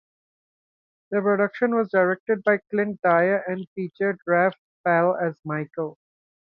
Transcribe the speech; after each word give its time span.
The 1.11 1.21
production 1.21 1.75
was 1.75 1.91
directed 1.91 2.41
by 2.43 2.57
Clint 2.71 3.01
Dyer 3.03 3.37
and 3.47 3.67
featured 3.75 4.17
Rafe 4.25 4.53
Spall 4.79 5.15
as 5.15 5.39
Michael. 5.45 5.95